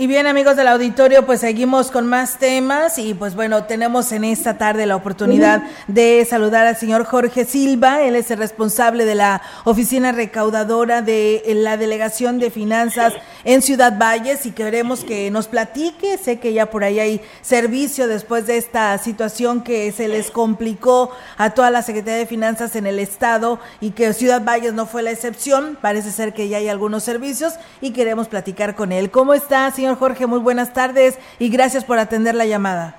[0.00, 4.24] Y bien amigos del auditorio, pues seguimos con más temas y pues bueno, tenemos en
[4.24, 9.14] esta tarde la oportunidad de saludar al señor Jorge Silva, él es el responsable de
[9.14, 13.12] la oficina recaudadora de la Delegación de Finanzas
[13.44, 18.08] en Ciudad Valles y queremos que nos platique, sé que ya por ahí hay servicio
[18.08, 22.86] después de esta situación que se les complicó a toda la Secretaría de Finanzas en
[22.86, 26.68] el estado y que Ciudad Valles no fue la excepción, parece ser que ya hay
[26.68, 29.10] algunos servicios y queremos platicar con él.
[29.10, 29.89] ¿Cómo está, señor?
[29.96, 32.96] Jorge, muy buenas tardes y gracias por atender la llamada.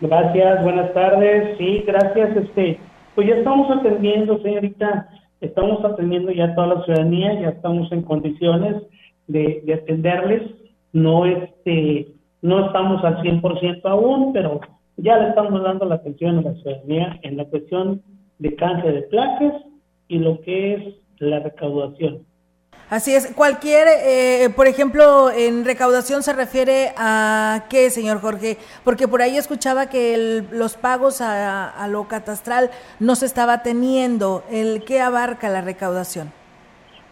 [0.00, 1.56] Gracias, buenas tardes.
[1.58, 2.36] Sí, gracias.
[2.36, 2.78] Este,
[3.14, 5.08] pues ya estamos atendiendo, señorita,
[5.40, 8.82] estamos atendiendo ya toda la ciudadanía, ya estamos en condiciones
[9.28, 10.42] de, atenderles.
[10.92, 12.08] No, este,
[12.42, 14.60] no estamos al 100% aún, pero
[14.96, 18.02] ya le estamos dando la atención a la ciudadanía en la cuestión
[18.38, 19.54] de cáncer de placas
[20.08, 22.26] y lo que es la recaudación.
[22.90, 23.32] Así es.
[23.34, 29.36] Cualquier, eh, por ejemplo, en recaudación se refiere a qué, señor Jorge, porque por ahí
[29.36, 34.42] escuchaba que los pagos a, lo catastral no se estaba teniendo.
[34.50, 36.30] ¿El qué abarca la recaudación?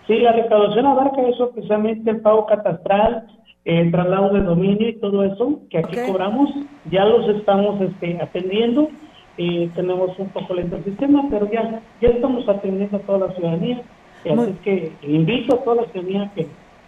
[0.07, 3.27] Sí, la recaudación abarca eso, precisamente el pago catastral,
[3.65, 6.51] el traslado de dominio y todo eso que aquí cobramos.
[6.91, 8.89] Ya los estamos este, atendiendo.
[9.39, 13.35] Eh, tenemos un poco lento el sistema, pero ya, ya estamos atendiendo a toda la
[13.35, 13.83] ciudadanía
[14.31, 16.47] Así es que invito a toda la ciudadanía que,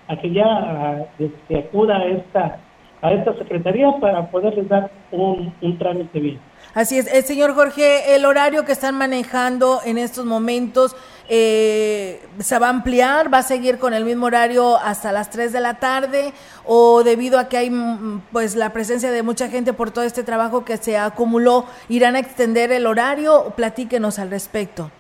[0.09, 2.61] a que ya este, acuda a esta,
[3.03, 6.41] a esta secretaría para poderles dar un, trámite bien.
[6.75, 10.97] Así es, el eh, señor Jorge, el horario que están manejando en estos momentos
[11.29, 15.53] eh, se va a ampliar, va a seguir con el mismo horario hasta las 3
[15.53, 16.33] de la tarde
[16.65, 17.73] o debido a que hay
[18.33, 22.21] pues la presencia de mucha gente por todo este trabajo que se acumuló, irán a
[22.21, 24.91] extender el horario, platíquenos al respecto.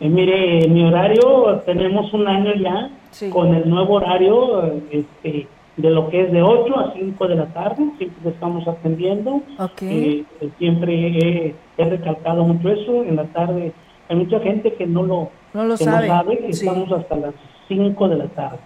[0.00, 2.90] Eh, mire, mi horario, tenemos un año ya
[3.30, 5.46] con el nuevo horario este,
[5.76, 9.42] de lo que es de 8 a 5 de la tarde, siempre estamos atendiendo.
[9.82, 10.24] Eh,
[10.58, 13.72] siempre he, recalcado mucho eso, en la tarde
[14.08, 17.34] hay mucha gente que no lo, no lo sabe, que estamos hasta las
[17.68, 18.58] 5 de la tarde.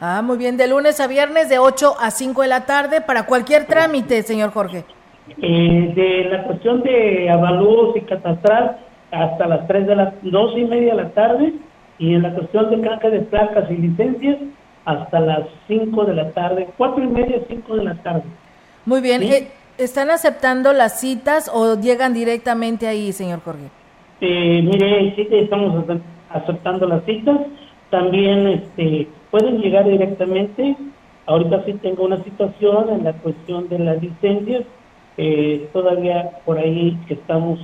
[0.00, 3.26] Ah, muy bien, de lunes a viernes de 8 a 5 de la tarde para
[3.26, 4.84] cualquier trámite, señor Jorge.
[5.42, 8.78] Eh, de la cuestión de avalúos y catastral,
[9.10, 11.54] hasta las 3 de las 2 y media de la tarde
[11.98, 14.38] y en la cuestión de canje de placas y licencias
[14.84, 18.22] hasta las 5 de la tarde, 4 y media, 5 de la tarde.
[18.86, 23.68] Muy bien, eh, ¿están aceptando las citas o llegan directamente ahí, señor Jorge?
[24.20, 25.84] Eh, mire, sí estamos
[26.30, 27.38] aceptando las citas,
[27.90, 30.76] también este, pueden llegar directamente,
[31.26, 34.64] ahorita sí tengo una situación en la cuestión de las licencias,
[35.18, 37.60] eh, todavía por ahí estamos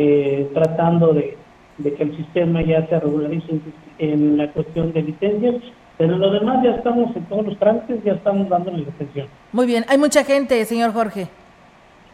[0.00, 1.36] eh, tratando de,
[1.82, 3.60] que el sistema ya se regularice
[3.98, 5.56] en, la cuestión de licencias,
[5.96, 9.26] pero lo demás ya estamos en todos los trámites, ya estamos dándole la atención.
[9.52, 11.26] Muy bien, hay mucha gente, señor Jorge.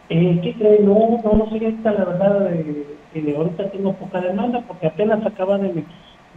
[0.09, 0.79] Eh, ¿Qué cree?
[0.79, 5.83] No, no, no sé la verdad, de, ahorita tengo poca demanda porque apenas acaba de,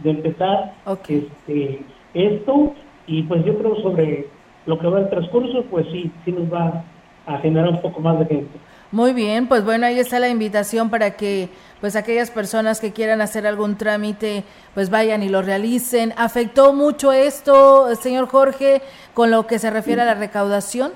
[0.03, 0.73] de empezar
[1.07, 1.81] este,
[2.13, 2.73] esto
[3.07, 4.27] y pues yo creo sobre
[4.67, 6.83] lo que va el transcurso, pues sí, sí nos va
[7.25, 8.59] a generar un poco más de gente.
[8.91, 13.21] Muy bien, pues bueno, ahí está la invitación para que pues aquellas personas que quieran
[13.21, 16.11] hacer algún trámite pues vayan y lo realicen.
[16.17, 18.81] ¿Afectó mucho esto, señor Jorge,
[19.13, 20.91] con lo que se refiere a la recaudación?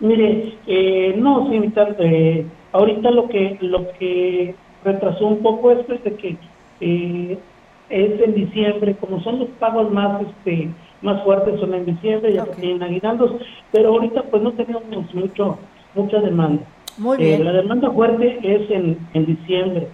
[0.00, 1.60] Mire, eh, no, sí,
[1.98, 6.36] eh, ahorita lo que lo que retrasó un poco esto es de que
[6.80, 7.38] eh,
[7.90, 10.70] es en diciembre, como son los pagos más este
[11.02, 13.32] más fuertes son en diciembre, ya que tienen aguinaldos,
[13.70, 14.82] pero ahorita pues no tenemos
[15.14, 15.58] mucho
[15.94, 16.62] mucha demanda.
[16.98, 17.40] Muy bien.
[17.40, 19.88] Eh, la demanda fuerte es en, en diciembre.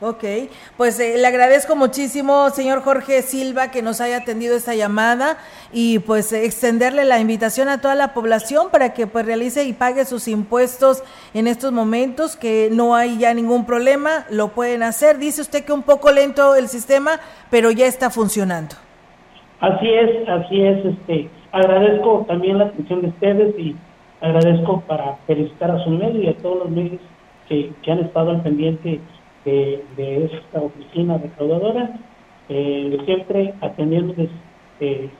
[0.00, 0.22] Ok,
[0.76, 5.38] pues eh, le agradezco muchísimo, señor Jorge Silva, que nos haya atendido esta llamada
[5.72, 10.04] y pues extenderle la invitación a toda la población para que pues realice y pague
[10.04, 11.02] sus impuestos
[11.34, 15.18] en estos momentos, que no hay ya ningún problema, lo pueden hacer.
[15.18, 17.18] Dice usted que un poco lento el sistema,
[17.50, 18.76] pero ya está funcionando.
[19.58, 20.84] Así es, así es.
[20.84, 23.74] Este, agradezco también la atención de ustedes y
[24.20, 27.00] agradezco para felicitar a su medio y a todos los medios
[27.48, 29.00] que, han estado al pendiente
[29.44, 31.98] de, esta oficina recaudadora.
[32.48, 34.30] Eh, siempre atendiéndoles,
[34.80, 35.10] eh,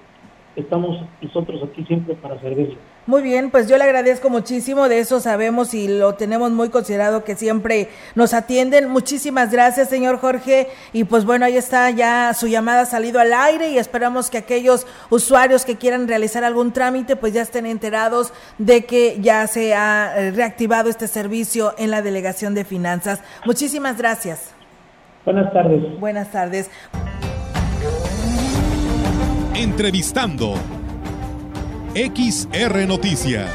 [0.57, 2.79] estamos nosotros aquí siempre para servirles.
[3.09, 7.25] Muy bien, pues yo le agradezco muchísimo, de eso sabemos y lo tenemos muy considerado
[7.25, 8.91] que siempre nos atienden.
[8.91, 10.69] Muchísimas gracias, señor Jorge.
[10.93, 14.37] Y pues bueno, ahí está ya su llamada ha salido al aire y esperamos que
[14.37, 19.75] aquellos usuarios que quieran realizar algún trámite pues ya estén enterados de que ya se
[19.75, 23.23] ha eh, reactivado este servicio en la Delegación de Finanzas.
[23.47, 24.53] Muchísimas gracias.
[25.25, 25.99] Buenas tardes.
[25.99, 26.71] Buenas tardes.
[29.55, 30.57] Entrevistando
[31.95, 33.51] XR Noticias.